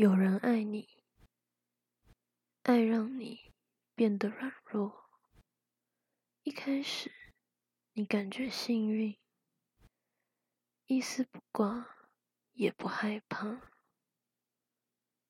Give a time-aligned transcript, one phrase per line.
[0.00, 0.88] 有人爱你，
[2.62, 3.52] 爱让你
[3.96, 5.10] 变得软弱。
[6.44, 7.10] 一开始，
[7.94, 9.18] 你感觉幸运，
[10.86, 11.96] 一丝不挂，
[12.52, 13.72] 也不害怕。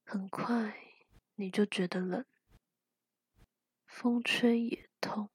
[0.04, 0.78] 很快，
[1.36, 2.26] 你就觉得冷，
[3.86, 5.30] 风吹也痛。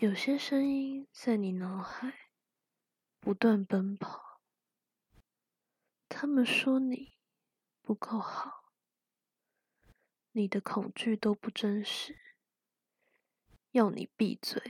[0.00, 2.30] 有些声音在你脑海
[3.20, 4.29] 不断奔跑，
[6.22, 7.14] 他们说你
[7.80, 8.74] 不够好，
[10.32, 12.14] 你的恐惧都不真实，
[13.70, 14.62] 要你闭嘴，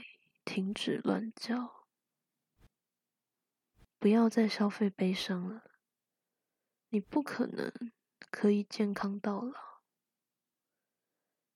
[0.45, 1.89] 停止乱叫，
[3.99, 5.73] 不要再消费悲伤了，
[6.87, 7.91] 你不可能
[8.29, 9.81] 可以健康到老，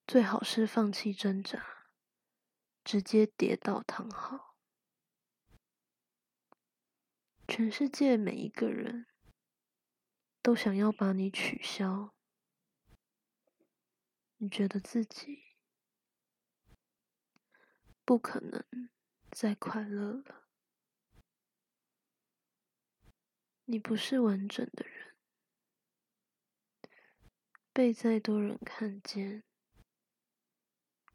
[0.05, 1.87] 最好是放弃挣扎。
[2.83, 4.57] 直接跌倒躺好。
[7.47, 9.07] 全世界每一个人
[10.45, 12.13] 都想要把你取消，
[14.37, 15.55] 你觉得自己
[18.05, 18.63] 不可能
[19.31, 20.43] 再快乐了。
[23.63, 25.15] 你不是完整的人，
[27.73, 29.43] 被再多人看见。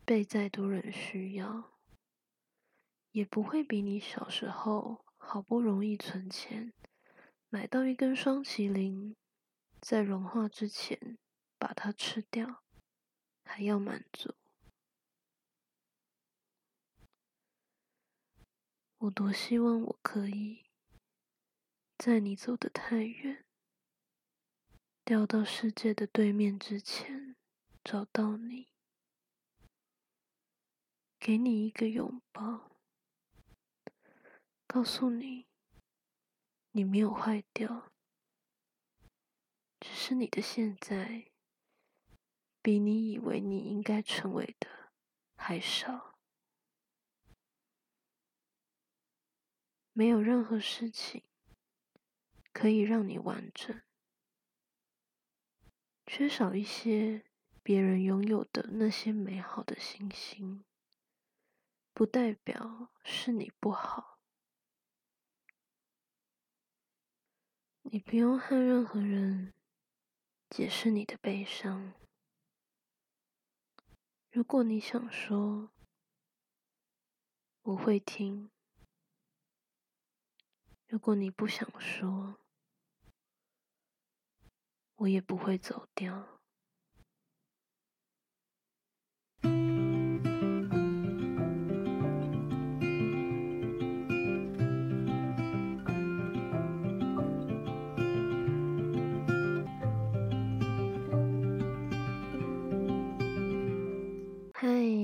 [0.04, 1.78] 被再多人需要，
[3.12, 6.72] 也不会比你小时候好不容易存钱
[7.48, 9.14] 买到一根双麒麟，
[9.80, 11.18] 在融化之前
[11.58, 12.62] 把它吃掉
[13.44, 14.34] 还要满足。
[18.98, 20.66] 我多希望我可以
[21.96, 23.44] 在你走得太远，
[25.04, 27.34] 掉到世界的对面之前
[27.82, 28.68] 找到你。
[31.18, 32.70] 给你一个拥抱，
[34.66, 35.46] 告诉你，
[36.72, 37.90] 你没有坏掉，
[39.80, 41.32] 只是你的现在
[42.62, 44.68] 比你以为你应该成为的
[45.34, 46.18] 还少。
[49.92, 51.24] 没有任何事情
[52.52, 53.82] 可以让你完整，
[56.06, 57.24] 缺少一些
[57.62, 60.64] 别人拥有的那些美好的星星。
[61.92, 64.18] 不代表是你不好，
[67.82, 69.52] 你不用和任何人
[70.50, 71.94] 解释你的悲伤。
[74.32, 75.70] 如果你想说，
[77.62, 78.50] 我会听；
[80.88, 82.40] 如果你不想说，
[84.96, 86.39] 我也不会走掉。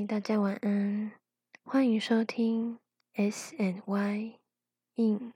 [0.06, 1.10] 大家晚安，
[1.64, 2.78] 欢迎收听
[3.14, 4.38] S N Y
[4.94, 5.32] In。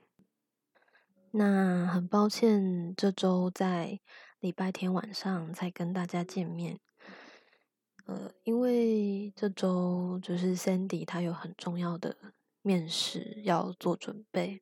[1.31, 3.99] 那很抱歉，这周在
[4.39, 6.79] 礼拜天晚上才跟大家见面。
[8.05, 12.15] 呃，因为这周就是 Sandy 他有很重要的
[12.61, 14.61] 面试要做准备。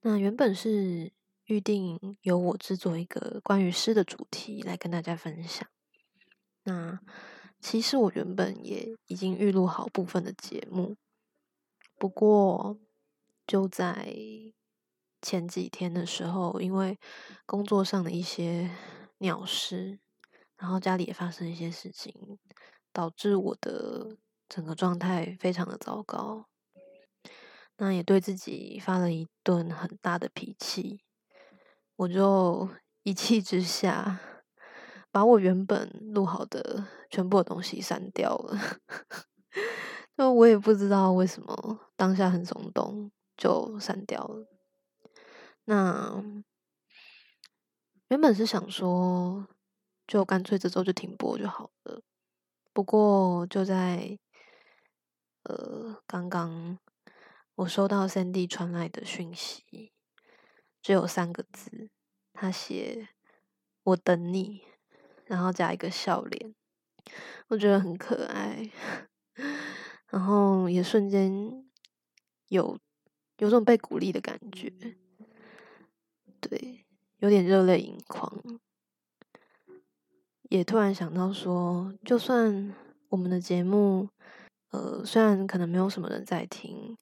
[0.00, 1.12] 那原本是
[1.44, 5.68] 预定由我制作一个关于诗的主题来跟大家分享。
[6.64, 6.98] 那
[7.62, 10.96] 其实我原本也已经预录好部分的节目，
[11.96, 12.76] 不过
[13.46, 14.12] 就在
[15.22, 16.98] 前几天的时候，因为
[17.46, 18.68] 工作上的一些
[19.18, 20.00] 鸟事，
[20.56, 22.36] 然后家里也发生一些事情，
[22.92, 24.18] 导致我的
[24.48, 26.48] 整个状态非常的糟糕，
[27.76, 31.04] 那也对自己发了一顿很大的脾气，
[31.94, 32.68] 我就
[33.04, 34.20] 一气之下。
[35.12, 38.58] 把我原本录好的全部的东西删掉了，
[40.16, 44.46] 就我也不知道为什么当下很冲动就删掉了。
[45.66, 46.24] 那
[48.08, 49.46] 原本是想说，
[50.06, 52.02] 就干脆这周就停播就好了。
[52.72, 54.18] 不过就在
[55.42, 56.78] 呃刚刚，
[57.56, 59.92] 我收到三 D 传来的讯息，
[60.80, 61.90] 只有三个字，
[62.32, 63.10] 他写
[63.84, 64.62] ：“我等你。”
[65.32, 66.54] 然后加一个笑脸，
[67.48, 68.70] 我觉得很可爱，
[70.08, 71.64] 然后也瞬间
[72.48, 72.78] 有
[73.38, 74.70] 有种被鼓励的感觉，
[76.38, 76.84] 对，
[77.20, 78.30] 有点热泪盈眶，
[80.50, 82.74] 也突然想到说，就算
[83.08, 84.10] 我们的节目，
[84.68, 86.98] 呃，虽然可能没有什么人在听，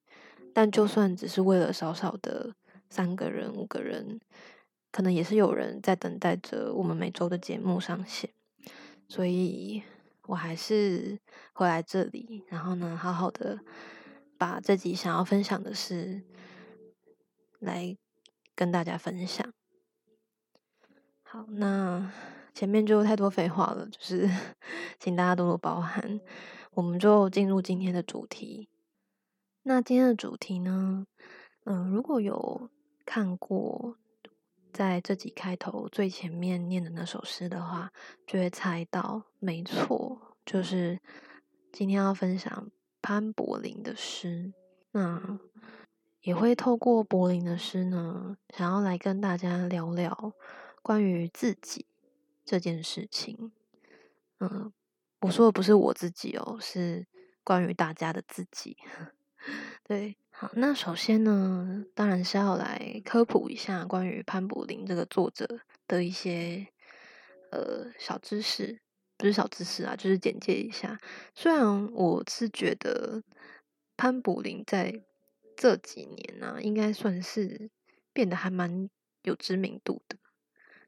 [0.55, 2.55] 但就算只是为了少少的
[2.89, 4.21] 三个人、五个人，
[4.91, 8.31] 可能也是有人在等待着我们每周的节目上线，
[9.09, 9.83] 所以
[10.27, 11.19] 我还是
[11.53, 13.61] 回来这里，然后呢，好好的
[14.37, 16.23] 把这集想要分享的事
[17.59, 17.97] 来
[18.55, 19.53] 跟大家分享。
[21.23, 22.13] 好，那
[22.53, 24.29] 前面就太多废话了，就是
[24.99, 26.21] 请大家多多包涵。
[26.73, 28.69] 我们就进入今天的主题。
[29.63, 31.07] 那今天的主题呢，
[31.65, 32.71] 嗯，如果有
[33.05, 33.97] 看过
[34.73, 37.93] 在这集开头最前面念的那首诗的话，
[38.27, 40.99] 就会猜到，没错，就是
[41.73, 42.71] 今天要分享
[43.03, 44.53] 潘柏林的诗。
[44.93, 45.39] 那
[46.23, 50.33] 也会透过柏林的诗呢，想要来跟大家聊聊。
[50.83, 51.85] 关于自己
[52.43, 53.53] 这件事情，
[54.39, 54.73] 嗯，
[55.21, 57.07] 我说的不是我自己哦，是
[57.45, 58.79] 关于大家的自己。
[59.85, 66.67] 对，好，那首先呢，当然是要来科普一下关于潘柏林这个作者的一些
[67.51, 68.81] 呃小知识，
[69.19, 70.99] 不是小知识啊，就是简介一下。
[71.35, 73.23] 虽然我是觉得
[73.99, 75.03] 潘柏林在
[75.59, 77.69] 这几年呢，应该算是
[78.15, 78.89] 变得还蛮
[79.25, 80.17] 有知名度的。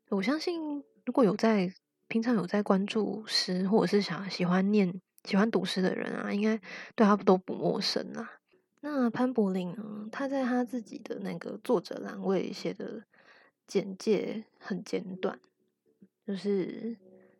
[0.09, 1.71] 我相信，如果有在
[2.09, 6.57] 平常有在关注诗，或者是想喜欢念、喜欢读诗的人啊，应该
[6.95, 8.39] 对他都不陌生啊。
[8.83, 10.09] 那潘柏林呢？
[10.13, 13.05] 他在他自己的那个作者栏位写的
[13.67, 15.41] 简介很简短，
[16.27, 16.97] 就是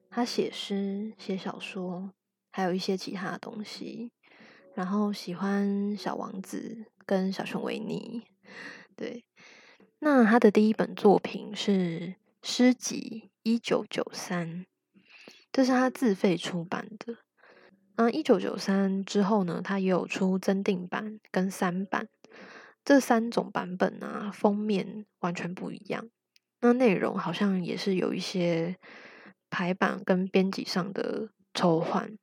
[0.09, 2.13] 他写诗、写小说，
[2.51, 4.11] 还有一些其他的东西。
[4.75, 8.23] 然后喜欢《小王子》跟《小熊维尼》。
[8.97, 9.25] 对，
[9.99, 12.15] 那他的第一本作品是。
[12.45, 14.67] 诗集一九九三，
[15.53, 17.19] 这是他自费出版的。
[18.03, 22.09] 那，一九九三之后呢，它也有出增订版跟三版，
[22.85, 26.09] 这三种版本啊，封面完全不一样。
[26.61, 28.77] 那内容好像也是有一些
[29.51, 32.19] 排版跟编辑上的抽换。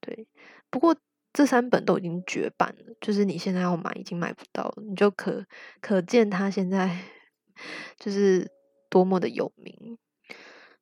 [0.00, 0.28] 对，
[0.70, 0.96] 不过
[1.32, 5.44] 这三本都已经绝版了，就是你现在要买已经买不到了，你就可
[5.80, 6.98] 可见它现在
[7.98, 8.50] 就是。
[8.88, 9.98] 多么的有名！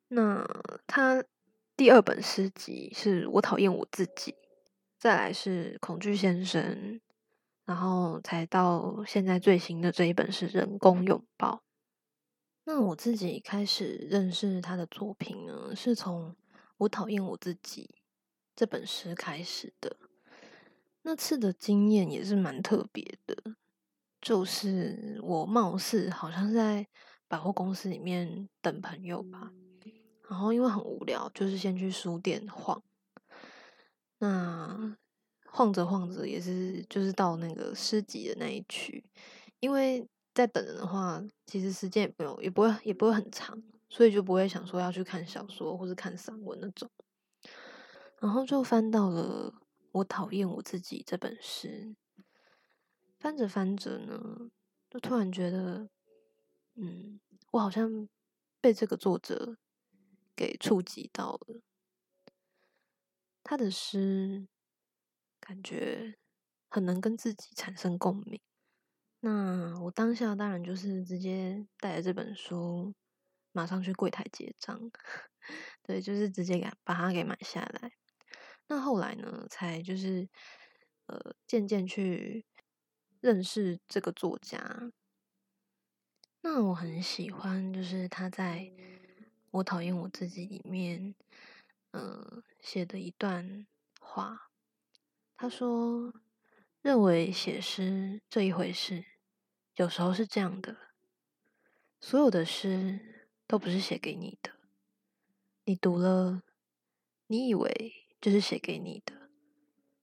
[0.08, 0.46] 那
[0.87, 1.25] 他
[1.76, 4.37] 第二本诗集是我讨厌我自己，
[4.97, 7.00] 再来是恐惧先生，
[7.65, 11.65] 然后才到现在最新的这一本是人工拥抱。
[12.65, 16.37] 那我自己开始认识他的作品呢，是从
[16.79, 17.97] 我讨厌我自己
[18.55, 19.97] 这本诗开始的。
[21.03, 23.56] 那次的经验也是蛮特别的，
[24.20, 26.87] 就是我貌似好像在。
[27.27, 29.50] 百货公司里面等朋友吧，
[30.34, 32.82] 然后因为很无聊，就是先去书店晃。
[34.19, 34.96] 那
[35.46, 39.04] 晃着晃着也是，就是到那个诗集的那一区，
[39.60, 40.04] 因为
[40.34, 46.90] 在等人的话，其实时间也不用，也不会也不会很长，所以就不会想说要去看小说或者看散文那种。
[48.19, 49.54] 然后就翻到了
[49.92, 51.94] 《我讨厌我自己》这本诗，
[53.20, 54.50] 翻着翻着呢，
[54.90, 55.88] 就突然觉得。
[56.75, 57.20] 嗯，
[57.52, 58.08] 我好像
[58.60, 59.56] 被这个作者
[60.34, 61.62] 给触及到了，
[63.42, 64.48] 他的诗
[65.40, 66.16] 感觉
[66.69, 68.40] 很能跟自己产生共鸣。
[69.20, 72.94] 那我当下当然就是直接带着这本书，
[73.52, 74.90] 马上去柜台结账，
[75.82, 77.93] 对，就是直接给把它给买下来。
[78.67, 80.29] 那后来呢，才就是
[81.06, 82.44] 呃渐渐去
[83.20, 84.91] 认识这个作家。
[86.43, 88.70] 那我很喜欢，就是他在
[89.55, 91.15] 我讨厌我自己里面，
[91.93, 93.69] 嗯，写的一段
[94.01, 94.51] 话。
[95.37, 96.13] 他说
[96.82, 99.05] ：“认为写诗这一回事，
[99.77, 100.77] 有时候是这样的，
[102.01, 104.51] 所有的诗都不是写给你的。
[105.67, 106.43] 你读了，
[107.29, 109.31] 你以为就是写给你的，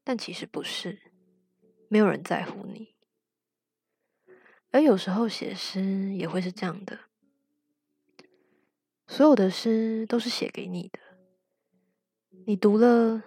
[0.01, 1.11] 但其实不是，
[1.89, 2.95] 没有人在乎你。”
[4.71, 7.10] 而有时候写诗也会是这样的，
[9.11, 10.99] 所有的诗都是写给你的，
[12.45, 13.21] 你读了，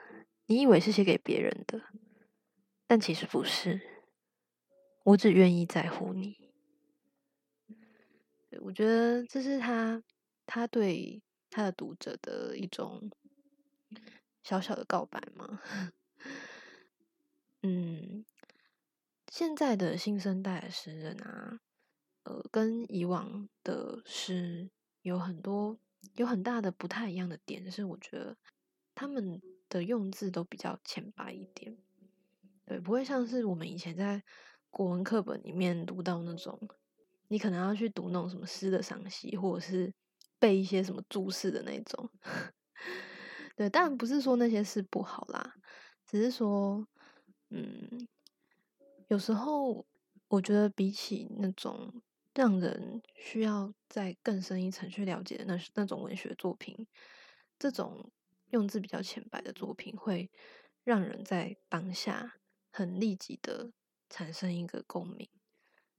[0.47, 1.79] 你以为是写给别人的，
[2.87, 3.83] 但其实不是。
[5.03, 6.50] 我只愿意在乎你。
[8.62, 10.03] 我觉得这是他
[10.47, 13.11] 他对他的读者的一种
[14.43, 15.61] 小小的告白嘛。
[17.61, 18.25] 嗯。
[19.31, 21.61] 现在的新生代的诗人啊，
[22.23, 24.71] 呃，跟以往的诗
[25.04, 25.78] 有很多
[26.14, 28.34] 有很大的不太一样的点，是我觉得
[28.94, 31.76] 他们的用字都比较浅白一点，
[32.64, 34.23] 对，不会像是我们以前在
[34.70, 36.58] 国文课本里面读到那种
[37.28, 39.92] 你可能要去读那种什么诗的赏析，或者是
[40.38, 42.11] 背一些什么注释的那种。
[43.54, 45.54] 对，当然不是说那些事不好啦，
[46.06, 46.88] 只是说，
[47.50, 48.08] 嗯，
[49.08, 49.84] 有时候
[50.28, 52.02] 我觉得比起那种
[52.35, 56.87] 让人需要在更深一层去了解的那那种文学作品，
[57.59, 58.11] 这种
[58.50, 60.31] 用字比较浅白的作品，会
[60.83, 62.35] 让人在当下
[62.71, 63.73] 很立即的
[64.09, 65.29] 产生一个共鸣，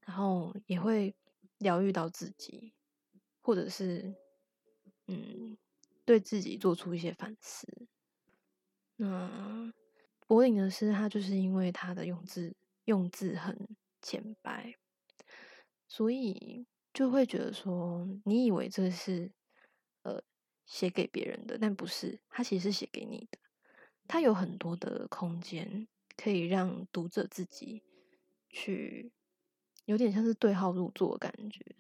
[0.02, 1.16] 然后也会
[1.58, 2.74] 疗愈到自己，
[3.42, 4.16] 或者是，
[5.08, 5.58] 嗯。
[6.08, 7.88] 对自己做出一些反思。
[8.98, 9.74] 那
[10.28, 14.76] 柏林的诗，他就是因为他的用字用字很浅白，
[15.88, 19.32] 所以就会觉得说，你以为这是
[20.04, 20.22] 呃
[20.66, 23.38] 写给别人的，但不是，他其实是写给你的。
[24.08, 27.84] 他有很多的空间，可以让读者自己
[28.50, 29.12] 去，
[29.86, 31.76] 有点像是对号入座的感觉。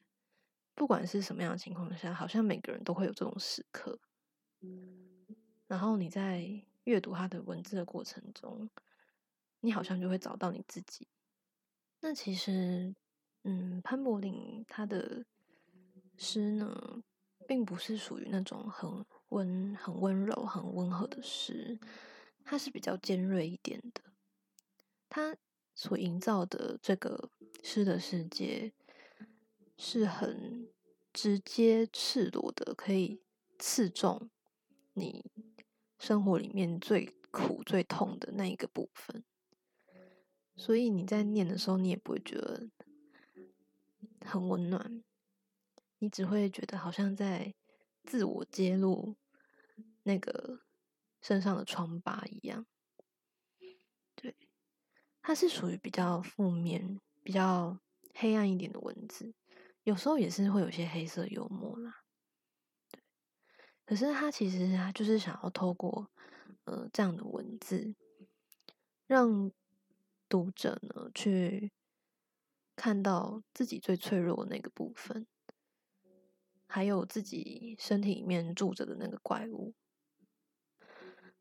[0.73, 3.99] 不管是什么样的情况下，好像每个人都会有这种时刻。
[5.67, 8.69] 然后你在阅读他的文字的过程中，
[9.61, 11.07] 你好像就会找到你自己。
[12.01, 12.95] 那其实，
[13.47, 15.23] 嗯，潘柏林他的
[16.17, 17.03] 诗呢，
[17.47, 21.79] 并不是属于那种很温、很温柔、很温和的诗，
[22.43, 24.01] 它是比较尖锐一点的。
[25.07, 25.37] 他
[25.75, 27.29] 所营造的这个
[27.61, 28.73] 诗的世界，
[29.77, 30.67] 是很
[31.13, 33.21] 直接、赤裸的，可以
[33.59, 34.29] 刺中。
[34.93, 35.23] 你
[35.99, 39.23] 生活里面最苦、最痛的那一个部分，
[40.55, 42.69] 所以你在念的时候，你也不会觉得
[44.25, 45.03] 很温暖，
[45.99, 47.53] 你只会觉得好像在
[48.03, 49.15] 自我揭露
[50.03, 50.61] 那个
[51.21, 52.65] 身上的疮疤一样。
[54.15, 54.35] 对，
[55.21, 57.79] 它是属于比较负面、比较
[58.13, 59.33] 黑暗一点的文字，
[59.83, 62.03] 有时候也是会有些黑色幽默啦。
[63.85, 66.09] 可是他其实他就是想要透过
[66.63, 67.95] 呃这样的文字，
[69.05, 69.51] 让
[70.27, 71.71] 读者呢去
[72.75, 75.25] 看到自己最脆弱的那个部分，
[76.67, 79.73] 还有自己身体里面住着的那个怪物。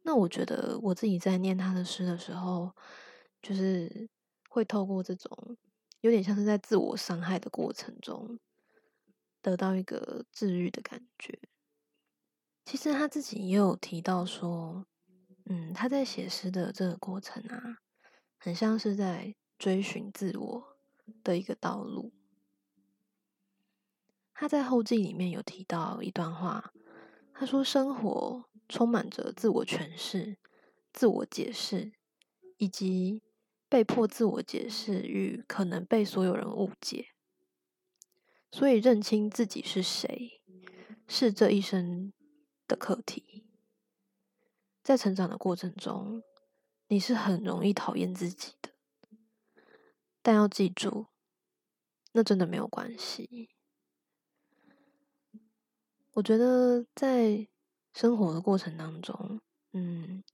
[0.02, 2.74] 那我觉得我自己在念他的诗的时候，
[3.40, 4.08] 就是
[4.50, 5.56] 会透过这种
[6.02, 8.38] 有点像是在自我伤害的过程中，
[9.40, 11.38] 得到一个治愈的感觉。
[12.66, 14.86] 其实他自己也有提到说，
[15.46, 17.78] 嗯，他在写诗的这个过程啊，
[18.38, 20.73] 很像是在追寻自我
[21.22, 22.12] 的一个道路。
[24.32, 26.72] 他在后记里面有提到一段话，
[27.32, 30.38] 他说：“生活充满着自我诠释、
[30.92, 31.92] 自我解释，
[32.56, 33.22] 以及
[33.68, 37.08] 被迫自我解释与可能被所有人误解。
[38.50, 40.40] 所以认清自己是谁，
[41.06, 42.12] 是这一生。”
[42.66, 43.44] 的课题，
[44.82, 46.22] 在成长的过程中，
[46.88, 48.54] 你是很容易讨厌自己，
[50.24, 51.06] 但要记住，
[52.12, 53.50] 那真的没有关系。
[56.14, 57.46] 我觉得在
[57.92, 59.40] 生活的过程当中，
[59.72, 60.24] 嗯，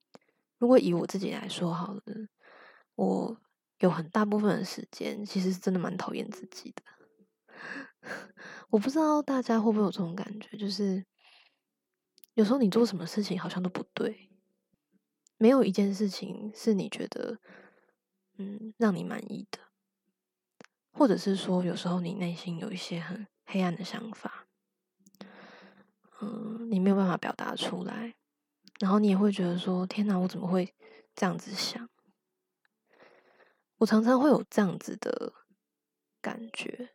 [0.59, 2.03] 如果以我自己来说好了，
[2.95, 3.41] 我
[3.81, 6.83] 有很大部分的时间，其实是真的蛮讨厌自己的。
[8.71, 11.05] 我不知道大家会不会有这种感觉，就是。
[12.35, 14.31] 有时候你做什么事情好像都不对，
[15.37, 17.39] 没有一件事情是你觉得
[18.39, 19.59] 嗯让你满意的，
[20.93, 24.47] 或者是说有时候你内心有一些很黑暗的想法，
[26.21, 28.15] 嗯，你没有办法表达出来，
[28.79, 30.75] 然后你也会觉得说天哪，我怎么会
[31.15, 31.89] 这样子想？
[33.79, 35.33] 我常常会有这样子的
[36.21, 36.91] 感觉，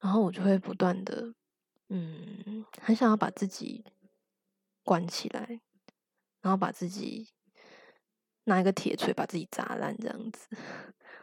[0.00, 1.34] 然后我就会不断的
[1.88, 3.84] 嗯，很想要把自己。
[4.86, 5.60] 关起来，
[6.40, 7.30] 然后把自己
[8.44, 10.46] 拿一个铁锤把自己砸烂，这样子，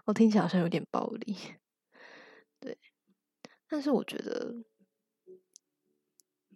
[0.05, 1.35] 我听起来好像有点暴力，
[2.59, 2.77] 对。
[3.67, 4.53] 但是我觉得，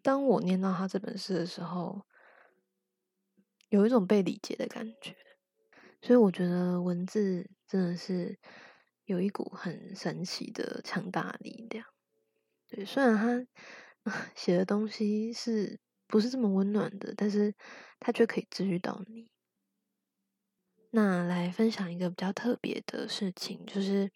[0.02, 2.06] 当我念到他这本诗的时候，
[3.70, 5.16] 有一种被理解的感觉。
[6.02, 8.38] 所以我觉得文字真的是
[9.06, 11.86] 有一股很神奇的强大力量。
[12.68, 13.48] 对，虽然他
[14.36, 15.80] 写的东西是。
[16.10, 17.54] 不是这么温暖的，但是
[18.00, 19.30] 它却可以治愈到你。
[20.92, 24.12] 那来分享一个比较特别的事情，就是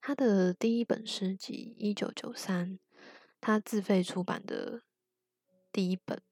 [0.00, 2.78] 他的第一本诗集《一九九三》，
[3.40, 4.82] 他自费出版的
[5.72, 6.22] 第一本，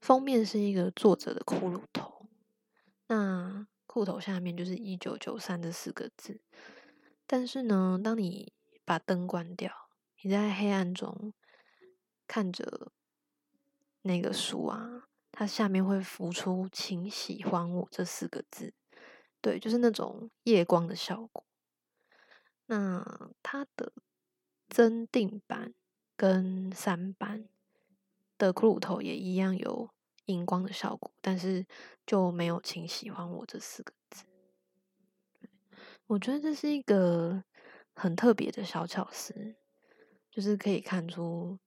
[0.00, 2.28] 封面是一个作者的骷髅头，
[3.06, 6.42] 那裤头下面就是“一九九三”这四个字。
[7.26, 8.52] 但是呢，当你
[8.84, 9.72] 把灯关掉，
[10.22, 11.32] 你在黑暗中
[12.26, 12.90] 看着
[14.02, 18.72] 那个书啊，它下面会浮出“请喜欢我”这四个字，
[19.40, 21.44] 对，就是那种夜光的效果。
[22.66, 23.92] 那它的
[24.68, 25.74] 增定版
[26.16, 27.48] 跟三版
[28.38, 29.90] 的骷髅头也一样有
[30.26, 31.66] 荧光的效果，但是
[32.06, 34.24] 就没有“请喜欢我”这四个字。
[36.06, 37.42] 我觉得这是一个
[37.96, 39.56] 很特别的小巧思，
[40.30, 41.58] 就是可以看出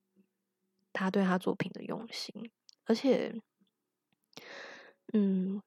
[0.90, 2.50] 他对他作品的用心，
[2.86, 3.38] 而且，
[5.14, 5.60] 嗯，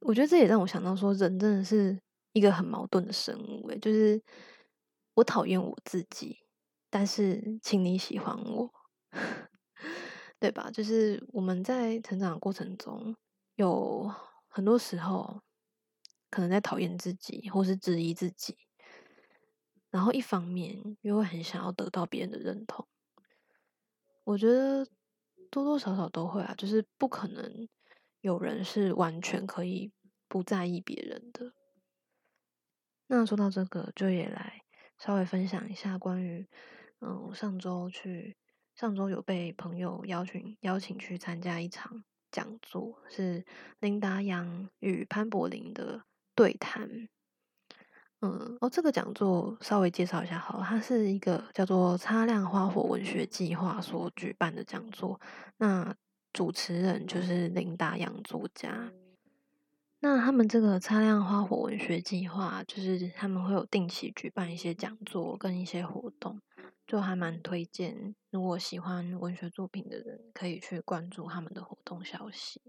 [0.00, 1.98] 我觉得这也让我想到说，人真的是
[2.32, 4.20] 一个很矛盾的生物，诶，就是
[5.14, 6.38] 我讨厌我自己，
[6.90, 8.72] 但是请你喜欢我，
[10.40, 10.70] 对吧？
[10.70, 13.14] 就是我们在成长过程中，
[13.56, 14.10] 有
[14.48, 15.40] 很多时候。
[16.30, 18.54] 可能在讨厌自己，或是质疑自己，
[19.88, 22.86] 然后一方面又会很想要得到别人的认同。
[24.24, 24.86] 我觉得
[25.50, 27.66] 多多少少都会啊，就是不可能
[28.20, 29.92] 有人是完全可以
[30.28, 31.52] 不在意别人的。
[33.06, 34.62] 那说到这个，就也来
[34.98, 36.46] 稍微分享一下关于，
[37.00, 38.36] 嗯，上周去
[38.74, 43.46] 上周有被朋友邀请邀请去参加一场讲座，是
[43.80, 46.04] 林达阳与潘柏林的。
[46.34, 47.08] 对谈，
[48.20, 55.20] 嗯，哦，这个讲座稍微介绍一下好了，它是一个叫做“擦亮花火文学计划”所举办的讲座。
[55.56, 55.92] 那
[56.32, 58.92] 主持人就是林达阳作家。
[60.00, 66.40] 那他们这个“擦亮花火文学计划”就是他们会有定期举办一些讲座跟一些活动，
[66.86, 72.62] 就还蛮推荐，如果喜欢文学作品的人可以去关注他们的活动消息。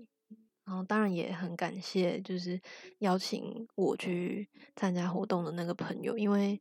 [0.66, 2.60] 然后当然也很感谢，就是
[3.00, 6.60] 邀请我去参加活动的那个朋友，因为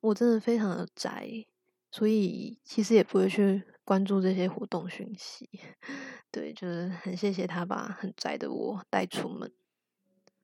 [0.00, 1.46] 我真的非常的宅，
[1.92, 5.50] 所以其实也不会去关注这些活动讯息。
[6.30, 9.52] 对，就是很谢谢他把很宅的我带出门。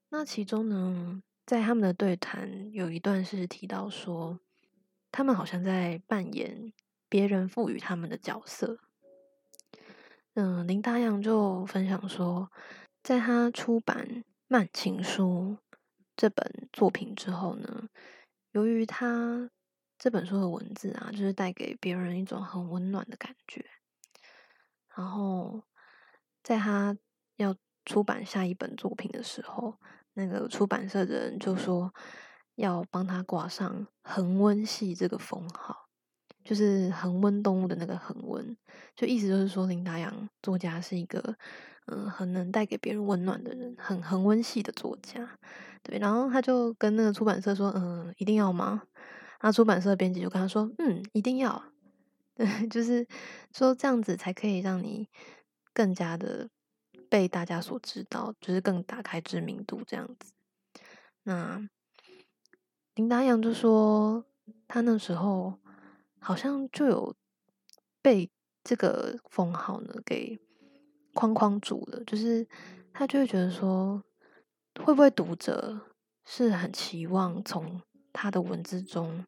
[0.09, 4.41] 那其中呢，在他们的对谈有一段是提到说，
[5.13, 6.73] 他们好像在扮演
[7.09, 8.81] 别人赋予他们的角色。
[10.35, 12.51] 嗯，林大阳就分享说。
[13.01, 14.05] 在他出版
[14.49, 15.59] 《慢情书》
[16.17, 17.89] 这本作品之后呢，
[18.51, 19.49] 由于他
[19.99, 23.65] 这本书的文字啊，就是带给别人一种很温暖的感觉。
[24.95, 25.63] 然后，
[26.43, 26.97] 在他
[27.37, 27.55] 要
[27.85, 29.79] 出版下一本作品的时候，
[30.15, 31.93] 那个出版社的人就说
[32.55, 35.89] 要帮他挂上“恒温系”这个封号，
[36.45, 38.57] 就是恒温动物的那个恒温，
[38.95, 41.37] 就意思就是说林达阳作家是一个。
[41.89, 45.39] 嗯，很能带给别人温暖的人，很恒温系的作家，
[45.85, 45.97] 对。
[46.01, 48.83] 然后他就跟那个出版社说：“嗯，一定要吗？”
[49.41, 51.63] 那出版社编辑就跟他说：“嗯，一定要。”
[52.35, 53.07] 对， 就是
[53.53, 55.09] 说这样子才可以让你
[55.73, 56.49] 更加的
[57.09, 60.33] 被大家所知道，就是更打开知名度这样子。
[61.25, 61.69] 那
[62.95, 64.25] 林达阳就说，
[64.69, 65.59] 他那时候
[66.19, 67.15] 好像就有
[68.03, 68.31] 被
[68.63, 70.39] 这个封号呢给。
[71.19, 72.47] 框框住了，就是
[72.93, 74.05] 他就会觉得说，
[74.85, 75.81] 会不会读者
[76.27, 77.81] 是很期望从
[78.17, 79.25] 他的文字中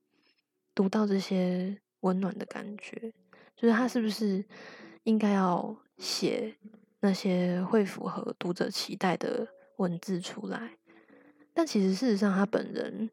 [0.75, 3.13] 读到这些温暖的感觉？
[3.55, 4.43] 就是他是不是
[5.05, 6.57] 应该要写
[7.01, 9.47] 那些会符合读者期待的
[9.77, 10.73] 文字出来？
[11.53, 13.11] 但其实事实上，他本人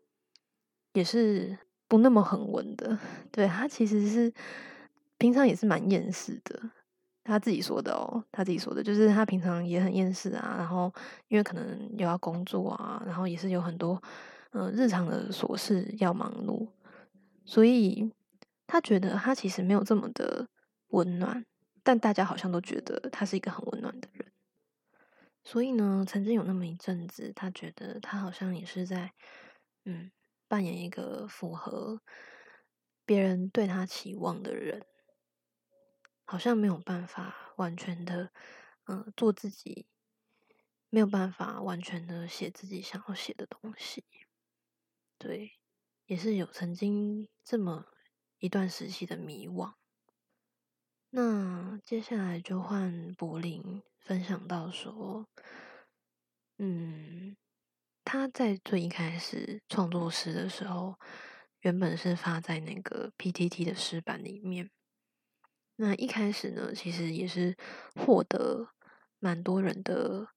[0.94, 1.58] 也是
[1.88, 2.98] 不那么很文的，
[3.32, 4.32] 对他其实是
[5.18, 6.72] 平常也是蛮厌世的。
[7.24, 10.94] 他自己说的哦，他自己说的，就是他平常也很厌世啊，然后
[11.28, 14.00] 因为可能又要工作啊，然后也是有很多
[14.56, 16.72] 呃日常的琐事要忙碌，
[17.44, 18.10] 所以
[18.66, 20.48] 他觉得他其实没有这么的
[20.88, 21.46] 温暖，
[21.84, 24.32] 但大家好像都觉得他是一个很温暖的人，
[25.44, 29.12] 所以呢，曾经有那么一阵子，他觉得他好像也是在
[29.84, 30.10] 嗯
[30.48, 32.02] 扮演一个符合
[33.06, 34.86] 别人对他期望的人。
[36.28, 38.32] 好像没有办法完全的，
[38.86, 39.86] 嗯，做自己，
[40.90, 44.04] 没有办法完全的写自己想要写的东西。
[45.18, 45.54] 对，
[46.06, 47.86] 也是有曾经这么
[48.40, 49.74] 一段时期的迷惘。
[51.10, 55.28] 那接下来就换柏林分享到说，
[56.58, 57.38] 嗯，
[58.04, 61.00] 他在最一开始创作诗的时候，
[61.62, 64.70] 原本是发在那个 PTT 的诗版里面。
[65.78, 67.58] 那一开始呢，其实也是
[67.96, 68.70] 获得
[69.20, 70.28] 蛮多人的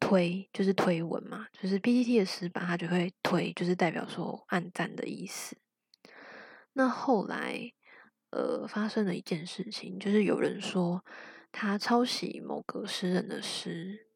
[0.00, 5.56] 推，就是推文嘛，就是 PPT 的诗版，它就会推，就是代表说按赞的意思。
[6.72, 7.72] 那后来，
[8.30, 11.04] 呃，发生了一件事情，就是有人说
[11.50, 14.06] 他抄袭某个诗人的诗，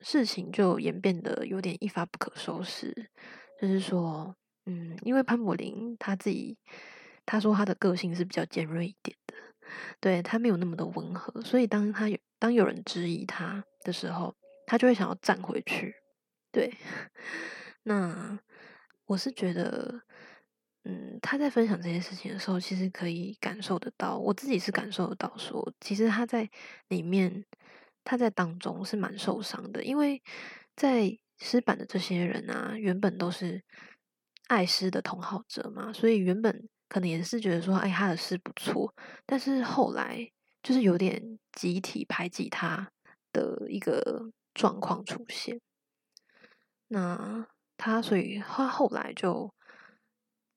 [0.00, 3.10] 事情就演变得有点一发不可收拾。
[3.60, 6.58] 就是说，嗯，因为潘柏林他自己
[7.24, 9.34] 他说他的个性是比较尖锐一点的，
[10.00, 14.34] 对他没有那么的温和，所以当他有当有人质疑他的时候，
[14.66, 15.94] 他就会想要站回去。
[16.52, 16.76] 对，
[17.84, 18.38] 那
[19.06, 20.02] 我是觉得。
[20.88, 26.48] 嗯，他在分享这件事情的时候，其实可以感受得到，我自己是感受得到，说其实他在
[26.86, 27.44] 里面，
[28.04, 30.22] 他在当中是蛮受伤的，因为
[30.76, 33.60] 在诗版的这些人啊，原本都是
[34.46, 38.94] 爱诗的同好者嘛，所以原本可能也是觉得说，哎，他的诗不错，
[39.26, 40.30] 但是后来
[40.62, 42.92] 就是有点集体排挤他
[43.32, 45.60] 的一个状况出现，
[46.88, 49.54] 那他所以他后来就。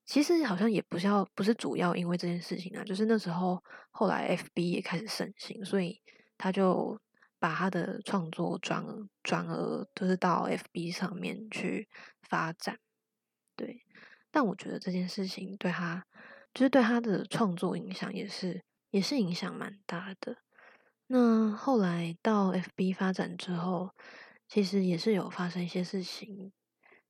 [0.06, 6.02] 其实好像也不是要，不是主要因为这件事情啊，就是那时候后来 F B 也开始盛行，所以
[6.36, 7.00] 他就
[7.38, 8.84] 把他的创作转
[9.22, 11.88] 转而就是到 F B 上面去
[12.22, 12.80] 发展。
[13.54, 13.84] 对，
[14.32, 16.04] 但我觉得这件事情对他，
[16.52, 20.38] 就是对他的创作影响也是也是影响蛮大的。
[21.12, 23.90] 那后来到 F B 发展之后，
[24.46, 26.52] 其实也是有发生一些事情。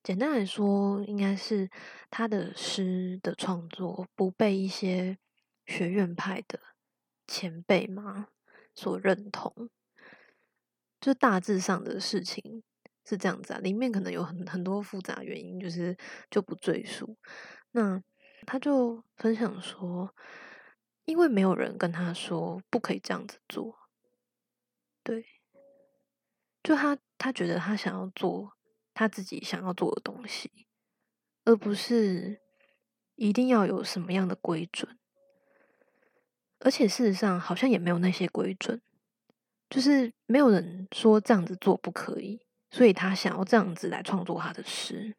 [0.03, 1.69] 简单来说，应该是
[2.09, 5.19] 他的诗的创作不被一些
[5.67, 6.59] 学院派的
[7.27, 8.29] 前辈嘛
[8.75, 9.69] 所认同，
[10.99, 12.63] 就大致上的事情
[13.05, 13.59] 是这样子啊。
[13.59, 15.95] 里面可能有很很多复杂原因，就是
[16.31, 17.19] 就不赘述。
[17.73, 18.03] 那
[18.47, 20.15] 他就分享说，
[21.05, 23.80] 因为没有人跟他说不可以这样子做，
[26.63, 28.53] 就他他觉得他想要做。
[28.93, 30.67] 他自己想要做的东西，
[31.45, 32.39] 而不是
[33.15, 34.99] 一定要有什么样的规准。
[36.59, 38.83] 而且事实上，好像也没有那些规准，
[39.71, 45.17] 就是没有人说这样子做不可以，所以他想要这样子来创作他的诗。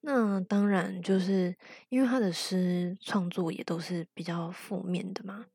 [0.00, 1.56] 那当然，就是
[1.88, 5.46] 因为他的诗创作也都是比较负面的嘛，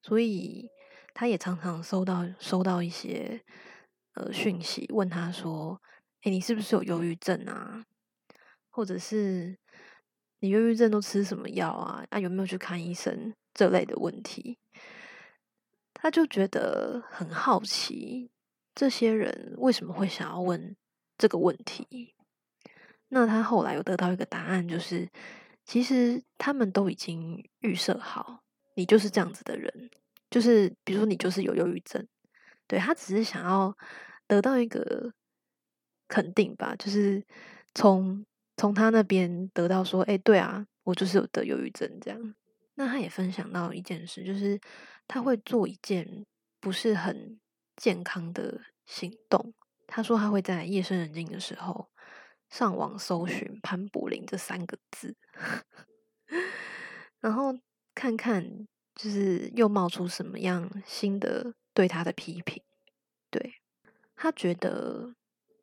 [0.00, 0.70] 所以
[1.12, 3.44] 他也常常收到收到一些
[4.18, 5.80] 呃讯息，问他说。
[6.22, 7.84] 哎，你是不是有忧郁症啊？
[8.70, 9.56] 或者是
[10.40, 12.04] 你忧郁症都吃什么药啊？
[12.10, 13.32] 啊，有没有去看医生？
[13.54, 14.58] 这类的问题，
[15.94, 18.32] 他就觉得很好奇，
[18.74, 20.76] 这些人为什么会想要问
[21.16, 22.16] 这个问题？
[23.10, 25.08] 那他后来有得到一个答案，就是
[25.64, 28.42] 其实他们都已经预设好，
[28.74, 29.88] 你就是这样子的人，
[30.28, 32.04] 就是比如说你就是有忧郁症，
[32.66, 33.72] 对他只是想要
[34.28, 35.12] 得到一个。
[36.10, 37.22] 肯定吧，就是
[37.74, 38.24] 从
[38.56, 42.34] 从他那边得到说，哎，对啊，我就是有得忧郁症这样。
[42.76, 44.58] 那他也分享到一件事，就是
[45.06, 46.24] 他会做一件
[46.60, 47.38] 不是很
[47.76, 49.52] 健康的行动。
[49.86, 51.90] 他说他会在夜深人静的时候
[52.48, 55.14] 上网搜寻潘柏林这三个字，
[57.20, 57.54] 然后
[57.94, 62.62] 看看就是又冒出什么样新的对他的批评。
[63.30, 63.56] 对
[64.18, 65.14] 他觉得。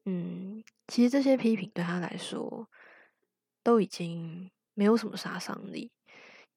[0.08, 2.70] 嗯，其实这些批评对他来说
[3.64, 5.92] 都已经没有什么杀伤力，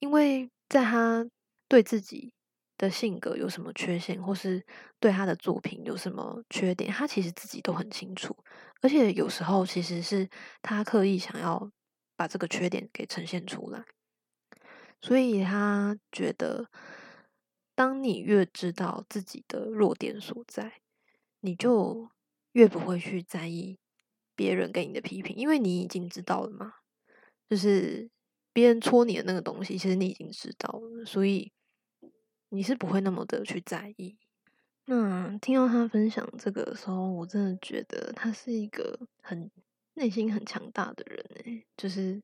[0.01, 1.27] 因为在他
[1.67, 2.35] 对自己
[2.77, 4.63] 的性格有什么缺陷，或是
[5.01, 8.37] 对他的作品有什么缺点，他其实自己都很清楚。
[8.83, 10.29] 而且有时候其实是
[10.61, 11.73] 他刻意想要
[12.15, 13.83] 把这个缺点给呈现出来，
[15.01, 16.69] 所以他觉得，
[17.75, 20.83] 当你越知道自己的弱点所在，
[21.49, 22.09] 你就。
[22.53, 23.79] 越不会去在意
[24.35, 26.73] 别人给你的批评，因为你已经知道了嘛。
[27.49, 28.11] 就是
[28.53, 31.53] 别人戳你的那个东西，其实你已经知道了，所以
[32.49, 34.19] 你是不会那么的去在意。
[34.87, 39.49] 那听到他分享这个的时候，我真的觉得他是一个很
[39.95, 41.67] 内心很强大的人诶。
[41.77, 42.21] 就是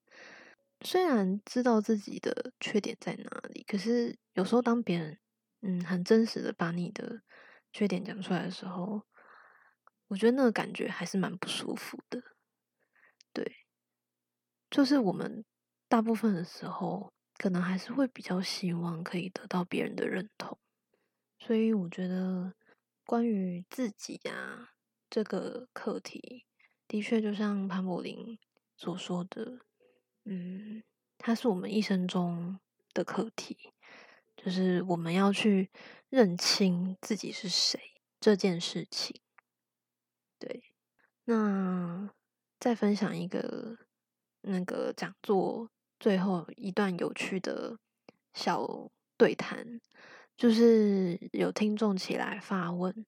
[0.81, 5.19] 虽然知道自己的缺点在哪里，可是有时候当别人
[5.61, 7.21] 嗯很真实的把你的
[7.73, 9.03] 缺点讲出来的时候。
[10.15, 12.23] 我觉得那个感觉还是蛮不舒服的，
[13.33, 13.67] 对，
[14.71, 15.45] 就是我们
[15.89, 20.57] 大部分的时候，可能还是会比较希望可以得到别人的认同，
[21.41, 22.55] 所以我觉得
[23.05, 24.75] 关于自己啊
[25.11, 26.47] 这个课题，
[26.87, 28.39] 的确就像潘柏林
[28.77, 29.67] 所说的，
[30.27, 30.85] 嗯，
[31.19, 32.61] 它是我们一生中
[32.93, 33.73] 的课题，
[34.37, 35.73] 就是我们要去
[36.09, 37.81] 认清自己是谁
[38.21, 39.21] 这件事情。
[40.45, 40.63] 对，
[41.25, 42.11] 那
[42.61, 43.79] 再分享一个
[44.43, 47.79] 那个讲座最后一段有趣的
[48.35, 49.81] 小对谈，
[50.37, 53.07] 就是有听众起来发问，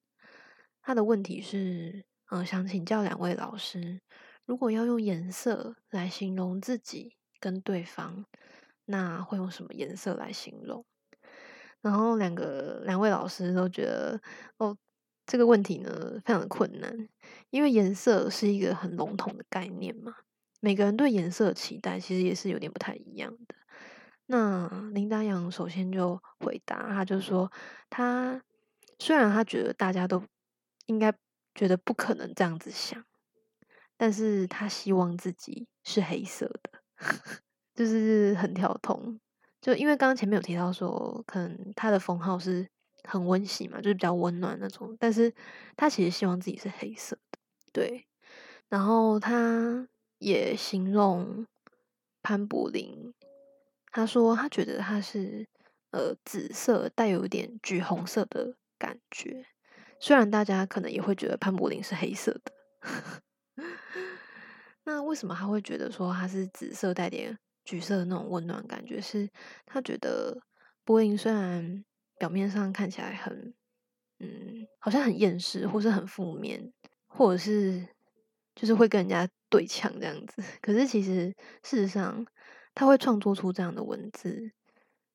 [0.80, 4.00] 他的问题是，嗯，想请教两位老师，
[4.46, 8.24] 如果要用颜色来形容自己跟对方，
[8.86, 10.86] 那会用什么颜色来形容？
[11.82, 14.18] 然后两个两位老师都觉得，
[14.56, 14.78] 哦，
[15.26, 17.08] 这个问题呢非常的困难，
[17.50, 20.14] 因为颜色是一个很笼统的概念嘛，
[20.60, 23.54] 每个人对颜色的期待其实也是有点不太一样的。
[24.26, 27.50] 那林达阳首先就回答，他就说，
[27.90, 28.42] 他
[28.98, 30.22] 虽然他觉得大家都
[30.86, 31.12] 应该
[31.54, 33.04] 觉得不可能这样子想，
[33.96, 36.82] 但是他希望自己是黑色的，
[37.74, 39.20] 就是很跳通。
[39.60, 42.68] 就因为刚刚前面有提到说，可能他的封号是
[43.06, 45.32] 很温馨嘛，就是比较温暖那种，但是
[45.76, 47.38] 他其实希望自己是黑色的，
[47.72, 48.06] 对。
[48.68, 49.86] 然后他
[50.18, 51.46] 也形容
[52.22, 53.14] 潘柏林，
[53.92, 55.46] 他说他觉得他是
[55.92, 59.46] 呃紫色带有一点橘红色的感觉，
[60.00, 62.52] 虽然大家可能也会觉得潘柏林是黑色的，
[64.84, 67.38] 那为什么他会觉得说他是紫色带点？
[67.64, 69.28] 橘色的那种温暖感觉，是
[69.64, 70.40] 他觉得
[70.84, 71.84] 柏林虽然
[72.18, 73.54] 表面上看起来很，
[74.18, 76.72] 嗯，好像很厌世，或是很负面，
[77.06, 77.86] 或者是
[78.54, 82.26] 就是会跟人家对呛这样子，可是其实事实上，
[82.74, 84.52] 他会创作出这样的文字，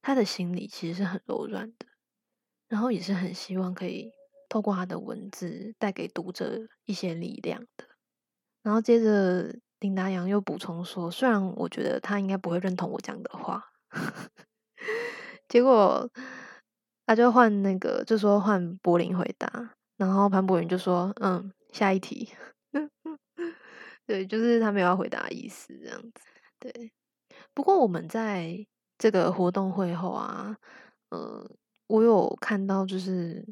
[0.02, 1.86] 他的心里其实是很柔软的，
[2.68, 4.12] 然后也是很希望可以
[4.48, 7.86] 透过他的文字带给读者一些力量的，
[8.62, 9.60] 然后接着。
[9.82, 13.72] 林达阳又补充说：“虽然我觉得他应该不会认同我讲的话，
[15.50, 16.08] 结果
[17.06, 22.30] 他就换那个，就说换柏林回答，然后潘柏林就说：‘嗯，下一题。
[24.08, 26.12] ’对，就是他没有要回答的意思这样子。
[26.60, 26.92] 对，
[27.54, 28.66] 不过我们在
[28.98, 30.58] 这个活动会后啊，
[31.10, 31.50] 呃，
[31.88, 33.46] 我有看到就是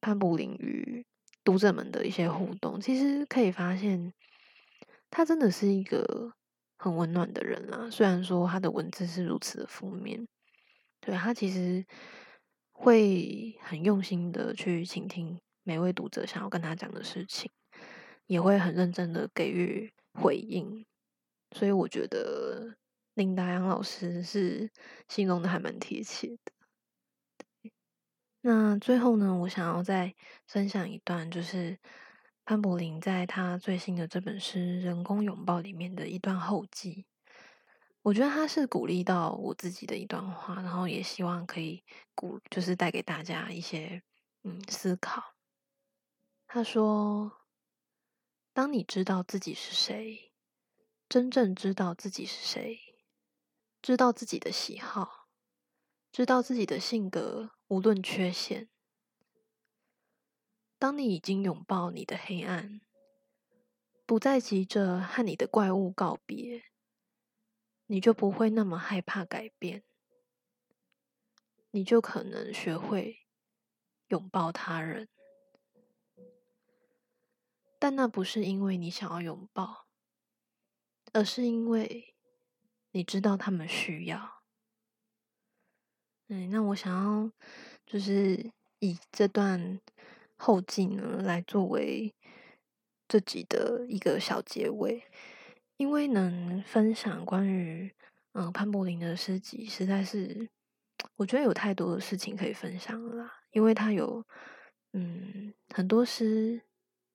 [0.00, 1.04] 潘柏林与
[1.44, 4.12] 读者们的一些互动，其实可以发现。”
[5.14, 6.32] 他真的是一个
[6.78, 10.26] 很温暖的人啦，虽然说他的文字是如此的负面，
[11.02, 11.84] 对他其实
[12.82, 17.48] 会很用心的去倾听每位读者想要跟他讲的事情，
[18.26, 20.84] 也会很认真的给予回应，
[21.52, 22.74] 所以我觉得
[23.14, 24.68] 林达阳老师是
[25.06, 27.70] 形容的还蛮贴切的。
[28.40, 30.12] 那最后呢，我想要再
[30.48, 31.78] 分享一段，就是。
[32.44, 37.06] 潘柏林在他最新的这本诗《人工拥抱》里面的一段后记，
[38.02, 41.84] 我觉得他是鼓励到我自己的一段话，然后也希望可以
[42.14, 44.02] 鼓，就是带给大家一些
[44.42, 45.34] 嗯思考。
[46.48, 47.46] 他说
[48.52, 50.32] ：“当你知道自己是谁，
[51.08, 52.80] 真正知道自己是谁，
[53.80, 55.28] 知道自己的喜好，
[56.10, 58.68] 知道自己的性格，无论缺陷。”
[60.78, 62.80] 当你已经拥抱你的黑暗，
[64.04, 66.64] 不再急着和你的怪物告别，
[67.86, 69.82] 你就不会那么害怕改变，
[71.70, 73.26] 你就可能学会
[74.08, 75.08] 拥抱他人。
[77.78, 79.86] 但那不是因为你想要拥抱，
[81.12, 82.14] 而是因为
[82.92, 84.42] 你知道他们需要。
[86.28, 87.30] 嗯，那我想要
[87.86, 89.80] 就是以这段。
[90.44, 92.16] 后记呢，来作为
[93.06, 95.04] 这集的一个小结尾，
[95.82, 97.92] 因为能分享关于
[98.34, 100.48] 嗯潘柏林的诗集，实在是
[101.16, 103.16] 我觉得有太多的事情可以分享了。
[103.16, 103.32] 啦。
[103.50, 104.24] 因为他有
[104.92, 106.62] 嗯很多诗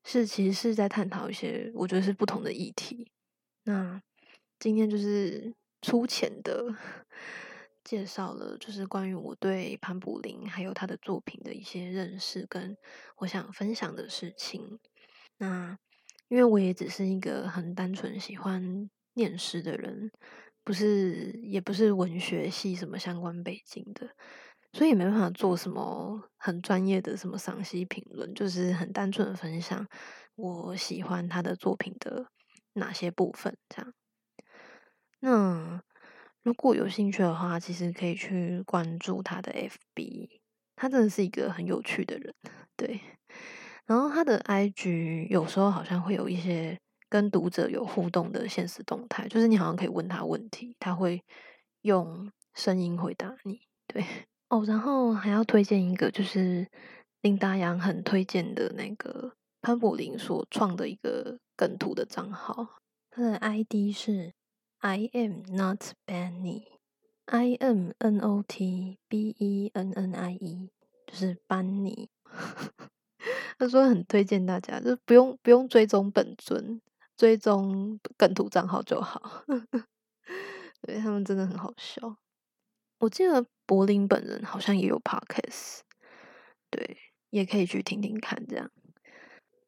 [0.03, 3.09] 是其实是在探讨一些我觉得是不同的议题。
[3.63, 4.01] 那
[4.59, 6.65] 今天就是粗浅的。
[7.85, 12.75] 介绍了就是关于我对潘柏林还有他的作品的一些认识，跟
[13.15, 14.77] 我想分享的事情。
[15.37, 15.79] 那
[16.29, 20.11] 因为我也只是一个很单纯喜欢念诗的人，
[20.63, 24.09] 不是也不是文学系什么相关背景的，
[24.73, 29.87] 所以没办法做什么很专业的什么赏析评论，就是很单纯的分享
[30.35, 32.27] 我喜欢他的作品的
[32.73, 33.93] 哪些部分这样。
[35.19, 35.81] 那。
[36.43, 40.39] 如果有兴趣的话，其实可以去关注他的 FB，
[40.77, 42.33] 他真的是一个很有趣的人，
[42.77, 43.01] 对。
[43.87, 46.77] 然后他的 IG 有时候好像会有一些
[47.09, 51.23] 跟读者有互动的现实动态，就是你好像可以问他问题，他会
[51.81, 54.05] 用声音回答你，对。
[54.49, 56.67] 哦，然后还要推荐一个，就是
[57.21, 64.33] 林达阳很推荐的那个潘柏林所创的一个梗图的账号，他的 ID 是。
[64.79, 66.65] I am not Benny.
[67.25, 70.69] I am N O T B E N N I E，
[71.07, 72.09] 就是班尼。
[73.57, 76.81] 他说很推荐大家，就不用不用追踪本尊，
[77.15, 79.43] 追踪梗图账号就好。
[80.81, 82.17] 对他们真的很好笑。
[82.99, 85.79] 我记得柏林本人好像也有 podcast，
[86.69, 86.97] 对，
[87.29, 88.45] 也可以去听听看。
[88.47, 88.71] 这样，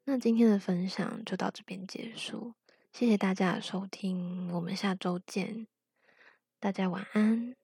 [0.05, 2.53] 那今天的分享就到这边结束，
[2.93, 5.67] 谢谢大家的收听，我们下周见，
[6.59, 7.55] 大家晚安。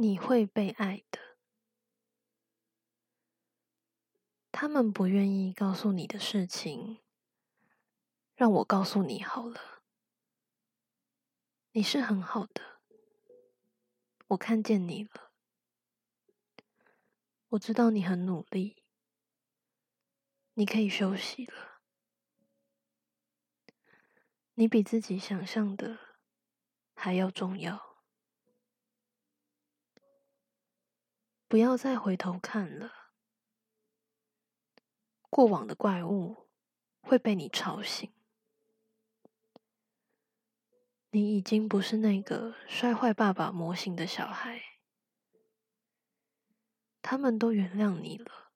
[0.00, 1.36] 你会被爱的。
[4.50, 7.02] 他们不愿意告诉你的事情，
[8.34, 9.82] 让我告诉你好了。
[11.72, 12.80] 你是很好的，
[14.28, 15.34] 我看见你了。
[17.48, 18.82] 我知道你很努力，
[20.54, 21.82] 你可以休息了。
[24.54, 25.98] 你比自己想象的
[26.94, 27.89] 还要重要。
[31.50, 32.92] 不要再回头看了，
[35.28, 36.46] 过往的怪物
[37.00, 38.08] 会被你吵醒。
[41.10, 44.62] 你已经不是那个摔坏爸爸模型的小孩，
[47.02, 48.52] 他们都原谅你了。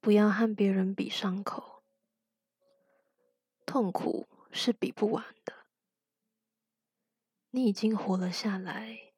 [0.00, 1.82] 不要和别人比伤口，
[3.66, 5.61] 痛苦是比不完的。
[7.54, 9.12] 你已经活了下来，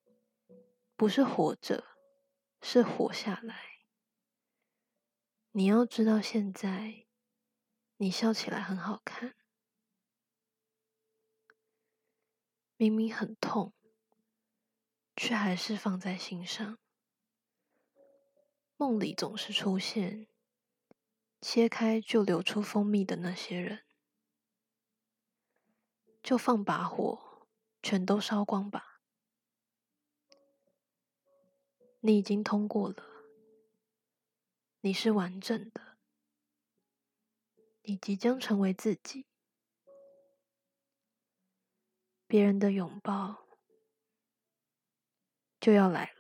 [0.97, 1.85] 不是活着，
[2.61, 3.85] 是活下来。
[5.53, 7.07] 你要知道，现在
[7.99, 9.37] 你笑起来很好看，
[12.77, 13.73] 明明很痛，
[15.15, 16.81] 却还是放在心上。
[18.77, 20.27] 梦里总是出现，
[21.41, 23.85] 切开就流出蜂蜜的那些人，
[26.21, 27.34] 就放把火。
[27.85, 29.03] 全都烧光吧！
[32.01, 33.05] 你已经通过了，
[34.81, 35.99] 你是完整的，
[37.83, 39.27] 你即将成为自己。
[42.27, 43.47] 别人的拥抱
[45.61, 46.14] 就要来了